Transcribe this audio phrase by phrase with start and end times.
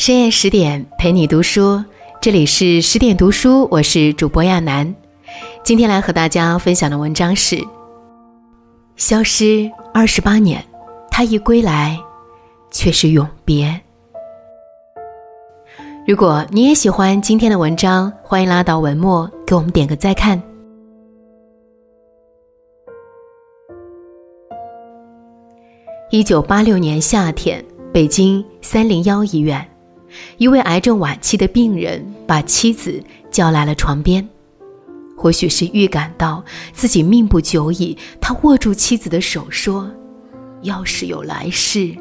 [0.00, 1.84] 深夜十点陪你读书，
[2.22, 4.94] 这里是十点读书，我是主播亚楠。
[5.62, 7.56] 今天来和大家分享的文章是
[8.96, 10.64] 《消失二十八年，
[11.10, 11.98] 他一归来，
[12.70, 13.66] 却是永别》。
[16.06, 20.42] 如果你也喜欢今天的文章，欢迎拉到文末给我们点个再看。
[26.12, 29.64] 一九八六年夏天，北京三零幺医院。
[30.38, 34.28] 一位癌症晚期的病人把妻子叫来了床边，
[35.16, 39.88] 或许是预感到自己命不久矣，他握住妻子的手说
[40.62, 41.94] ：“要是有来世，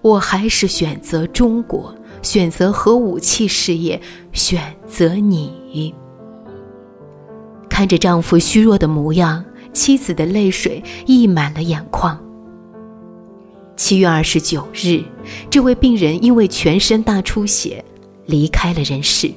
[0.00, 1.92] 我还是选择中国，
[2.22, 4.00] 选择核武器事业，
[4.32, 5.92] 选择你。”
[7.68, 12.16] 看着丈夫虚弱的模样，妻子的泪水溢满了眼眶。
[13.80, 15.02] 七月二十九日，
[15.48, 17.82] 这位病人因为全身大出血
[18.26, 19.32] 离开了人世。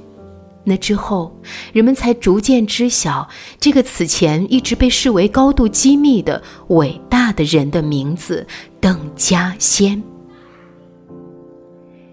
[0.66, 1.33] 那之后，
[1.72, 3.25] 人们才逐渐知晓
[3.58, 8.45] 这个此前一直被视为高度机密的伟大的人的名字——
[8.81, 10.03] 邓稼先。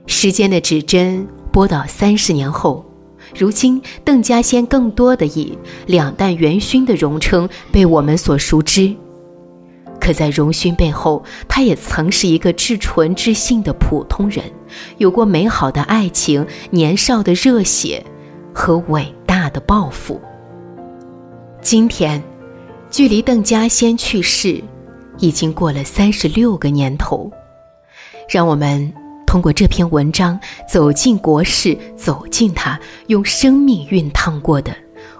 [0.07, 2.85] 时间的指针拨到三十年后，
[3.37, 8.95] 如今邓稼先更多的以“两弹元勋”的荣称被我们所熟知。
[10.01, 14.45] 可在荣勋背后，他也曾是一个至纯至性的普通人，
[14.97, 18.05] 有过美好的爱情、年少的热血
[18.55, 20.21] 和伟大的抱负。
[21.61, 22.21] 今天，
[22.91, 24.61] 距离邓稼先去世
[25.19, 27.31] 已经过了三十六个年头，
[28.29, 28.93] 让我们
[29.27, 34.75] 通过这篇文章走进国事，走进他用生命熨烫过的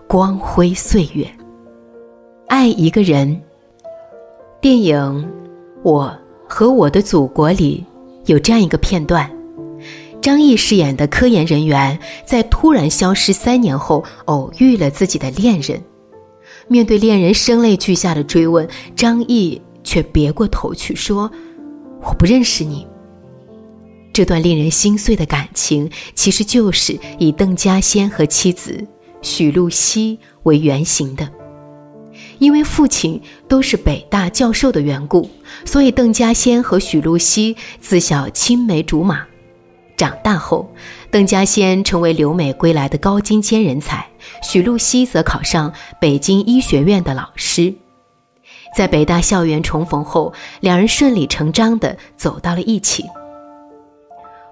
[0.09, 1.31] 光辉岁月。
[2.49, 3.41] 爱一个人。
[4.61, 4.95] 电影
[5.83, 6.15] 《我
[6.47, 7.83] 和我的祖国》里
[8.27, 9.31] 有这样一个片段：
[10.21, 15.83] 张译饰演的科研人员在突然消失三年后偶遇了自己的恋人。
[16.69, 21.31] 面对恋人声泪俱下的追问，张译却别过头去说
[22.05, 22.87] ：“我不认识你。”
[24.13, 28.87] 这段令人心碎的感情，其实就是以邓稼先和妻子
[29.23, 31.27] 许露西为原型的。
[32.41, 35.31] 因为父亲都是北大教授的缘故，
[35.65, 39.25] 所以邓稼先和许露西自小青梅竹马。
[39.97, 40.73] 长大后，
[41.11, 44.07] 邓稼先成为留美归来的高精尖人才，
[44.43, 47.73] 许露西则考上北京医学院的老师。
[48.75, 53.05] 在北大校园重逢后，两人顺理成章地走到了一起。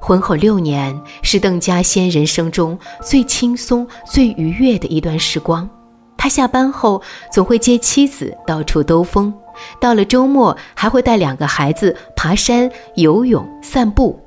[0.01, 5.69] 婚后六年是邓稼先人生中最轻松、最愉悦的一段时光。
[6.19, 7.01] 他下班后
[7.33, 9.33] 总会接妻子到处兜风，
[9.81, 14.21] 到了周末还会带两个孩子爬山、游泳、散步。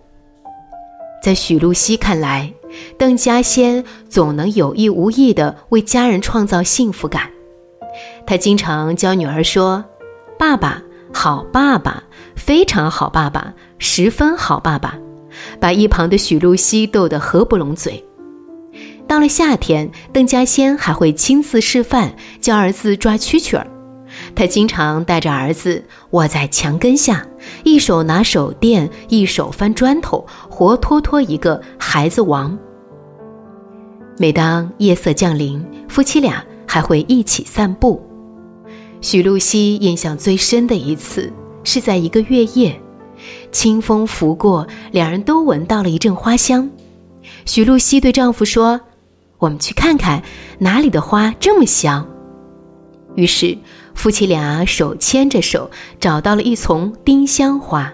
[1.22, 2.52] 在许露西看来，
[2.98, 7.30] 邓稼先总能有意无意地为家人创造幸福感。
[8.26, 9.84] 他经常教女儿说
[10.40, 10.82] ：“爸爸，
[11.14, 12.02] 好爸爸，
[12.36, 14.98] 非常好爸爸，十分好爸爸。”
[15.62, 18.04] 把一旁的许露西逗得合不拢嘴。
[19.08, 23.68] 到了夏天，邓稼先还会亲自示范教儿子抓蛐蛐儿。
[24.36, 27.26] 他经常带着儿子卧在墙根下，
[27.64, 32.58] 一手拿手电，一手翻砖头，活脱脱一个孩子王。
[34.18, 38.02] 每当夜色降临，夫妻俩还会一起散步。
[39.02, 41.32] 许露西印象最深的一次
[41.64, 42.80] 是在一个月夜，
[43.52, 46.70] 清风拂过，两人都闻到了一阵花香。
[47.46, 48.80] 许露西对丈夫说。
[49.42, 50.22] 我们去看看
[50.60, 52.08] 哪里的花这么香。
[53.16, 53.58] 于是
[53.96, 55.70] 夫妻俩手牵着手
[56.00, 57.92] 找到了一丛丁香花。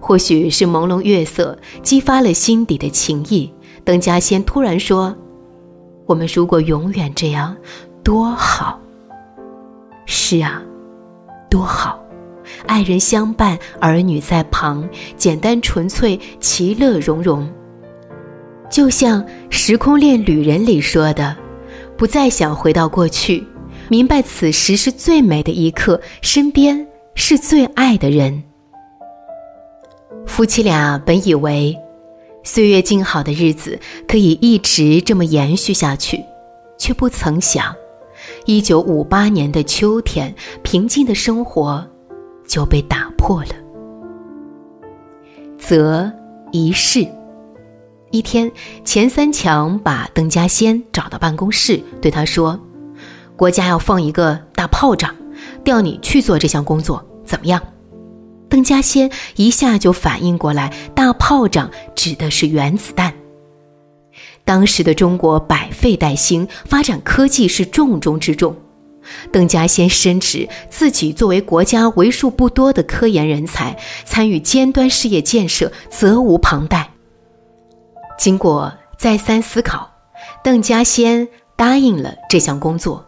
[0.00, 3.48] 或许是朦胧月色激发了心底的情意，
[3.84, 5.16] 邓稼先突然说
[6.06, 7.56] ：“我们如果永远这样，
[8.02, 8.80] 多好。”
[10.04, 10.60] 是啊，
[11.48, 12.02] 多好，
[12.66, 14.86] 爱人相伴，儿女在旁，
[15.16, 17.48] 简单纯粹，其乐融融。
[18.72, 21.36] 就像《时空恋旅人》里说的，
[21.94, 23.46] 不再想回到过去，
[23.90, 28.42] 明白此时是最美的一刻，身边是最爱的人。
[30.26, 31.78] 夫妻俩本以为
[32.42, 33.78] 岁月静好的日子
[34.08, 36.24] 可以一直这么延续下去，
[36.78, 37.74] 却不曾想，
[38.46, 41.86] 一九五八年的秋天，平静的生活
[42.48, 43.50] 就被打破了。
[45.58, 46.10] 则
[46.52, 47.06] 一世。
[48.12, 48.52] 一天，
[48.84, 52.60] 钱三强把邓稼先找到办公室，对他说
[53.36, 55.16] ：“国家要放一个大炮仗，
[55.64, 57.60] 调你去做这项工作，怎么样？”
[58.50, 63.14] 邓稼先一下就反应过来，大炮仗指的是原子弹。
[64.44, 68.54] 当时的中国百废待兴，发展科技是重中之重。
[69.32, 73.74] 邓稼先深知自己作为国家为数不多的科研人才，
[74.04, 76.91] 参与尖端事业建设责无旁贷。
[78.22, 79.90] 经过再三思考，
[80.44, 81.26] 邓稼先
[81.56, 83.04] 答应了这项工作。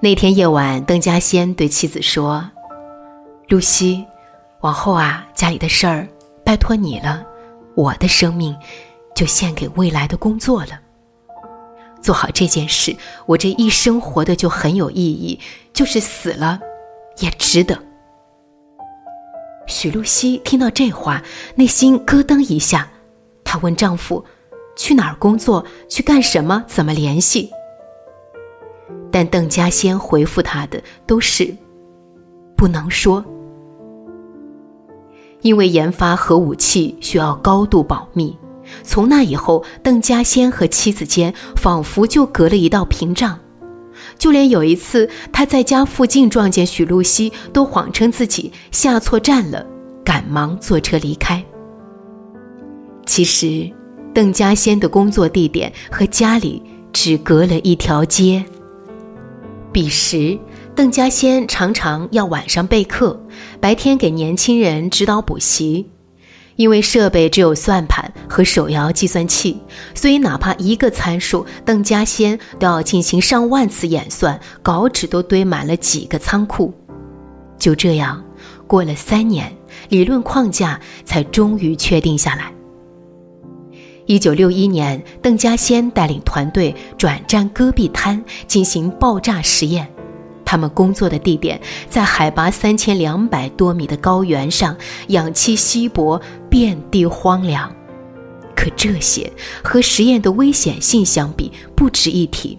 [0.00, 2.44] 那天夜晚，邓稼先对妻子说
[3.46, 4.04] ：“露西，
[4.62, 6.08] 往后啊，家里的事儿
[6.44, 7.24] 拜托你了，
[7.76, 8.56] 我的生命
[9.14, 10.70] 就献给未来的工作了。”
[12.02, 12.96] 做好这件事，
[13.26, 15.38] 我这一生活的就很有意义，
[15.72, 16.58] 就是死了，
[17.18, 17.78] 也值得。
[19.68, 21.22] 许露西听到这话，
[21.54, 22.88] 内心咯噔一下，
[23.46, 24.22] 她问丈夫
[24.76, 25.64] ：“去哪儿工作？
[25.88, 26.64] 去干什么？
[26.66, 27.50] 怎么联系？”
[29.10, 31.56] 但邓稼先回复她的都是
[32.58, 33.24] ：“不能说，
[35.40, 38.36] 因为研发核武器需要高度保密。”
[38.82, 43.38] 从那以后，邓稼先和妻子间仿佛就隔了一道屏障。
[44.18, 49.64] 就连有一次他在家附近撞见许露西，都谎称自己下错站了，
[50.04, 51.42] 赶忙坐车离开。
[53.06, 53.70] 其实，
[54.12, 56.62] 邓稼先的工作地点和家里
[56.92, 58.44] 只隔了一条街。
[59.72, 60.38] 彼时，
[60.74, 63.18] 邓稼先常常要晚上备课，
[63.60, 65.88] 白天给年轻人指导补习。
[66.56, 69.60] 因为设备只有算盘和手摇计算器，
[69.94, 76.72] 所以哪怕一个参数，邓稼先都要进行上万次演算，稿纸都堆满了几个仓库。
[77.58, 78.24] 就这样，
[78.66, 79.54] 过了三年，
[79.90, 82.55] 理论框架才终于确定下来。
[84.06, 89.86] 一九六一年，邓稼先带领团队转战戈壁滩进行爆炸实验。
[90.44, 91.60] 他们工作的地点
[91.90, 94.76] 在海拔三千两百多米的高原上，
[95.08, 97.68] 氧气稀薄，遍地荒凉。
[98.54, 99.30] 可这些
[99.62, 102.56] 和实验的危险性相比不值一提。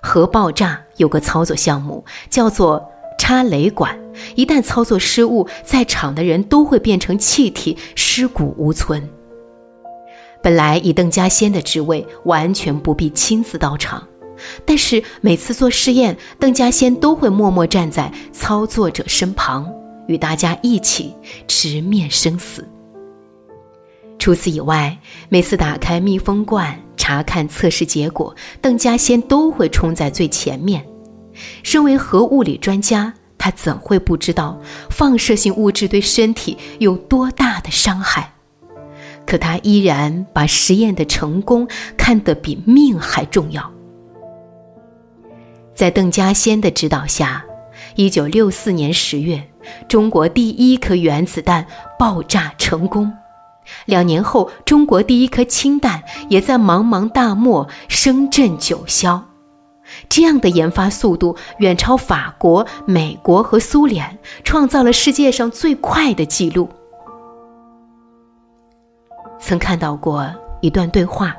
[0.00, 2.82] 核爆炸有个操作项目叫做
[3.18, 3.94] 插雷管，
[4.34, 9.06] 一旦操作失误，在场的人都会变成气体，尸骨无存。
[10.42, 14.06] 本来以邓稼先的职位，完全不必亲自到场。
[14.64, 19.68] 但是每次做试验，邓稼先都会默默站在操作者身旁，
[20.06, 21.12] 与大家一起
[21.48, 22.66] 直面生死。
[24.16, 24.96] 除此以外，
[25.28, 30.84] 每次打开密封罐查看测试结果，邓稼先都会冲在最前面。
[31.62, 38.34] 身为核物理专家，他怎会不知道放射性物质对身体有多大的伤害？
[39.28, 43.70] 可他依然把实验的成功看得比命还重要。
[45.74, 47.44] 在邓稼先的指导下，
[47.94, 49.46] 一九六四年十月，
[49.86, 51.66] 中国第一颗原子弹
[51.98, 53.12] 爆炸成功。
[53.84, 59.20] 两年后，中国第一颗氢弹也在茫茫大漠声震九霄。
[60.08, 66.66] 这样的研发速度远超法国、美国和苏联，创造了世界上最快的记录。
[69.40, 70.28] 曾看到过
[70.60, 71.36] 一段对话。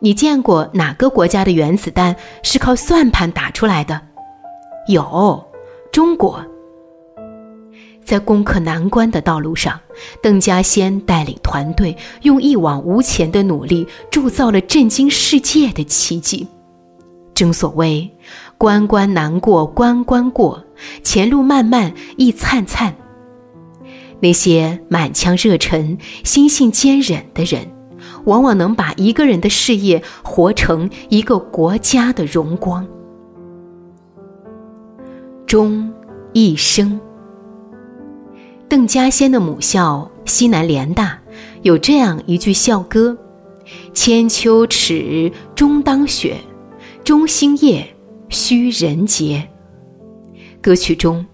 [0.00, 4.00] 你见过哪个国家的原子弹是靠算盘打出来的？
[4.88, 5.42] 有，
[5.90, 6.44] 中国。
[8.04, 9.80] 在攻克难关的道路上，
[10.22, 16.46] 邓稼先带领团队用一往无前的努力，铸造了震惊世界的奇迹。
[17.32, 18.10] 正所谓，
[18.58, 20.62] 关关难过关关过，
[21.02, 22.94] 前路漫漫亦灿灿。
[24.20, 27.70] 那些满腔热忱、心性坚忍的人。
[28.24, 32.86] 往往能把一个人的事业活成一个国家的荣光。
[35.46, 35.92] 终
[36.32, 36.98] 一生。
[38.68, 41.18] 邓稼先的母校西南联大
[41.62, 43.16] 有这样一句校歌
[43.92, 46.34] ：“千秋耻，终当雪；
[47.04, 47.86] 中兴业，
[48.30, 49.46] 须人杰。”
[50.60, 51.24] 歌曲中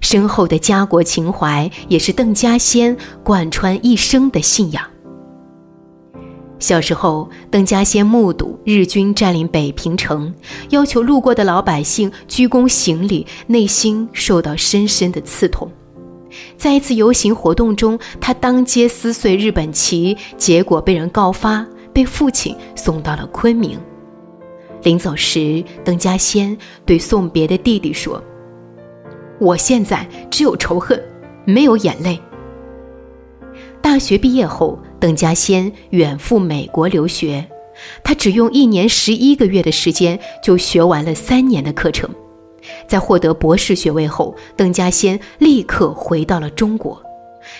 [0.00, 4.82] 深厚的家国情怀，也是邓稼先贯穿一生的信仰。
[6.58, 10.34] 小时候，邓稼先目睹日军占领北平城，
[10.70, 15.70] 要求路过的老百姓鞠躬行礼，内心受到深深的刺痛。
[16.56, 23.78] 在一次游行活动中，他当街撕碎日本旗，结果被人告发，被父亲送到了昆明。
[24.82, 28.22] 临走时，邓稼先对送别的弟弟说
[29.40, 31.02] ：“我现在只有仇恨，
[31.44, 32.20] 没有眼泪。”
[33.82, 34.78] 大学毕业后。
[35.00, 37.46] 邓稼先远赴美国留学，
[38.02, 42.10] 他只用一年十一个月的时间就学完了三年的课程。
[42.88, 47.00] 在获得博士学位后，邓稼先立刻回到了中国。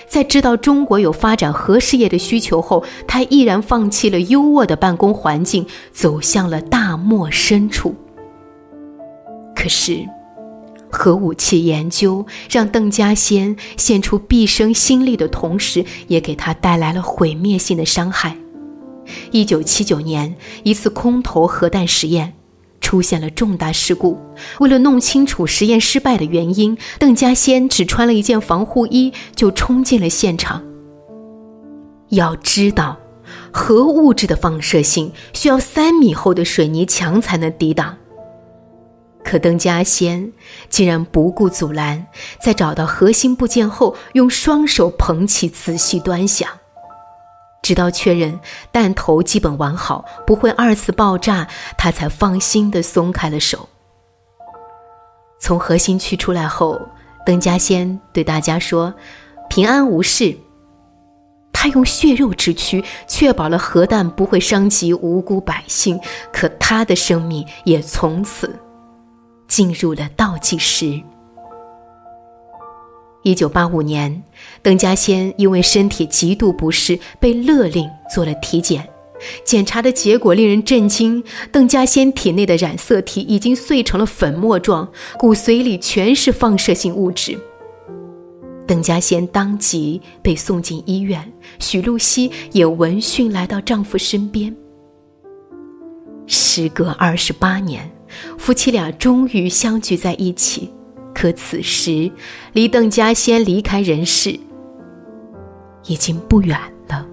[0.08, 7.94] 在知道中国有发展核事业的需求后，他毅然放弃了优渥的办公环境，走向了大漠深处。
[9.54, 10.04] 可是，
[10.90, 18.36] 核武器研究让邓稼先献出毕生心力的同时，也给他带来了毁灭性的伤害。
[19.30, 22.34] 一九七九年，一次空投核弹实验。
[22.80, 24.18] 出现了重大事故。
[24.60, 30.62] 为了弄清楚实验失败的原因，邓稼先只穿了一件防护衣就冲进了现场。
[32.08, 32.96] 要知道，
[33.52, 37.94] 核物质的放射性需要三米厚的水泥墙才能抵挡。
[39.24, 40.32] 可邓稼先
[40.68, 42.06] 竟然不顾阻拦，
[42.40, 46.48] 在找到核心部件后，用双手捧起，仔细端详。
[47.60, 48.38] 直到确认
[48.72, 51.46] 弹头基本完好，不会二次爆炸，
[51.76, 53.68] 他才放心地松开了手。
[55.40, 56.80] 从核心区出来后，
[57.26, 58.94] 邓稼先对大家说
[59.50, 60.34] ：“平安无事。”
[61.52, 66.00] 他用血肉之躯确保了核弹不会伤及无辜百姓，
[66.32, 68.58] 可他的生命也从此
[69.48, 71.00] 进入了倒计时。
[73.24, 74.22] 一九八五年，
[74.62, 78.88] 邓稼先因为身体极度不适，被勒令做了体检。
[79.44, 84.88] 检查的结果令人震惊：邓稼先体内的染色体已经碎成了粉末状，
[85.18, 87.36] 骨髓里全是放射性物质。
[88.64, 94.54] 邓稼先当即被送进医院，许露西也闻讯来到丈夫身边。
[96.26, 97.90] 时隔二十八年，
[98.36, 100.70] 夫妻俩终于相聚在一起。
[101.14, 102.10] 可此时，
[102.52, 104.38] 离邓稼先离开人世
[105.86, 106.56] 已经不远
[106.88, 107.04] 了。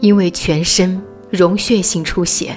[0.00, 1.00] 因为全身
[1.30, 2.54] 溶血性出血，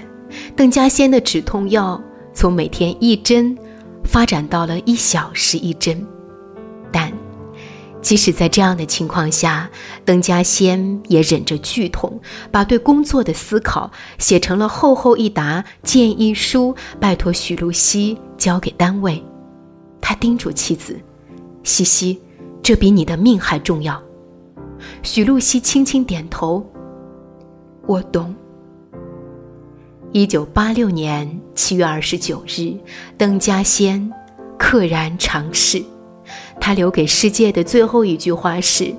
[0.55, 2.01] 邓稼先的止痛药
[2.34, 3.57] 从每天一针
[4.03, 6.05] 发展到了一小时一针。
[8.07, 9.69] 即使在这样的情况下，
[10.05, 19.21] 邓稼先也忍着剧痛，把对工作的思考写成了厚厚一沓建议书，拜托许露西交给单位。
[19.99, 20.97] 他叮嘱妻子
[21.65, 22.17] ：“西西，
[22.63, 24.01] 这比你的命还重要。”
[25.03, 26.65] 许露西轻轻点头
[27.87, 28.33] ：“我懂。”
[30.13, 32.71] 一九八六年七月二十九日，
[33.17, 34.09] 邓稼先
[34.57, 35.83] 溘然长逝。
[36.67, 38.93] 他留给世界的最后一句话是：“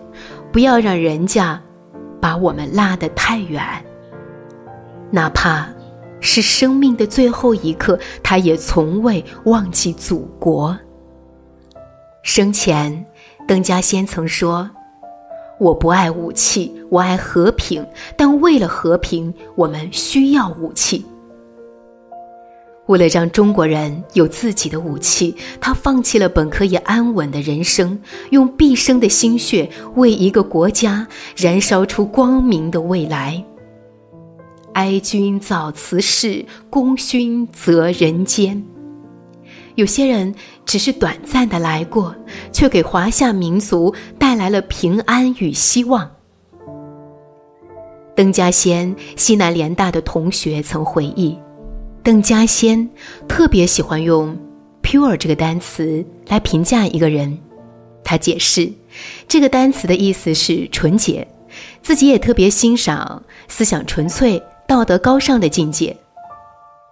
[0.51, 1.63] 不要让人家
[2.19, 3.63] 把我们拉得太远。”
[5.13, 5.69] 哪怕
[6.19, 10.75] 是生命的最后一刻，他也从未忘记祖国。
[12.23, 13.05] 生前，
[13.47, 14.71] 邓稼先曾说
[15.61, 17.87] ：“我不爱武器，我爱和平。
[18.17, 21.05] 但为了和平，我们需要武器。
[22.89, 27.99] 为了让中国人有自己的武器，他放弃了本可以安稳的人生，
[28.31, 33.43] 用毕生的心血为一个国家燃烧出光明的未来。
[34.73, 38.63] 哀君早辞世，功勋泽人间。”
[39.77, 40.35] 有些人
[40.67, 42.15] 只是短暂的来过，
[42.53, 46.11] 却给华夏民族带来了平安与希望。
[48.17, 51.39] 邓稼先西南联大的同学曾回忆，
[52.09, 52.89] 邓稼先
[53.29, 54.35] 特别喜欢用
[54.83, 57.39] “pure” 这个单词来评价一个人。
[58.03, 58.73] 他解释，
[59.29, 61.29] 这个单词的意思是纯洁，
[61.83, 65.95] 自己也特别欣赏思想纯粹、道德高尚的境界。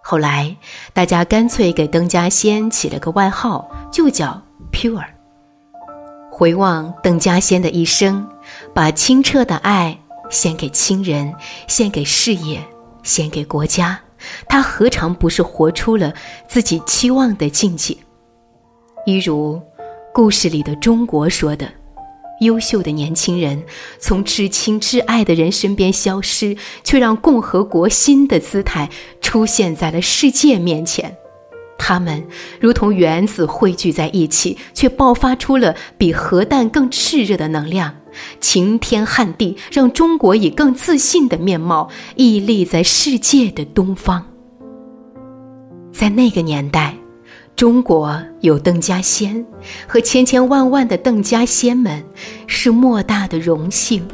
[0.03, 0.55] 后来，
[0.93, 4.39] 大家干脆给邓稼先起了个外号，就叫
[4.71, 5.03] Pure。
[6.29, 8.23] 回望邓稼先的一生，
[8.71, 11.33] 把清澈的爱献给亲人，
[11.67, 12.61] 献给事业，
[13.01, 13.99] 献给国家，
[14.47, 16.13] 他何尝不是活出了
[16.47, 17.95] 自己期望的境界？
[19.05, 19.61] 一如
[20.13, 21.67] 故事里的中国说的。
[22.41, 23.63] 优秀的年轻人
[23.97, 31.17] 从至亲至爱的人身边消失，却让共和国新的姿态出现在了世界面前。
[31.79, 32.23] 他们
[32.59, 37.95] 如同原子汇聚在一起，却爆发出了比核弹更炽热的能量，
[38.39, 44.25] 晴天撼地，让中国以更自信的面貌屹立在世界的东方。
[45.91, 46.95] 在那个年代。
[47.55, 49.43] 中国有邓稼先
[49.87, 52.03] 和千千万万的邓稼先们，
[52.45, 54.07] 是莫大的荣幸。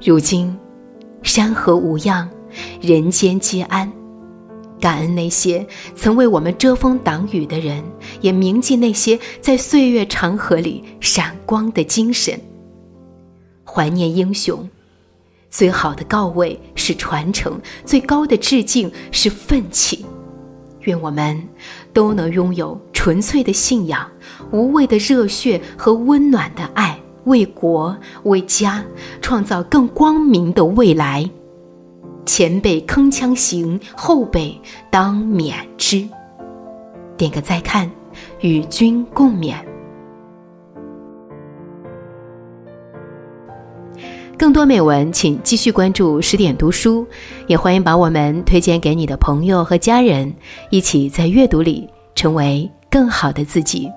[0.00, 0.56] 如今，
[1.24, 2.28] 山河无恙，
[2.80, 3.99] 人间皆安。
[4.80, 7.84] 感恩那些曾为我们遮风挡雨的人，
[8.20, 12.40] 也铭记那些在岁月长河里闪光的精神。
[13.64, 14.68] 怀念英雄，
[15.48, 20.04] 最好的告慰是传承，最高的致敬是奋起。
[20.80, 21.40] 愿我们
[21.92, 24.10] 都能拥有纯粹的信仰、
[24.50, 28.82] 无畏的热血和温暖的爱，为国为家
[29.20, 31.30] 创造更光明的未来。
[32.30, 34.56] 前辈铿锵行，后辈
[34.88, 36.08] 当勉之。
[37.16, 37.90] 点个再看，
[38.38, 39.56] 与君共勉。
[44.38, 47.04] 更多美文，请继续关注十点读书，
[47.48, 50.32] 也欢迎把我们推荐给你的朋友和家人，
[50.70, 53.90] 一起在阅读里成为更好的自己。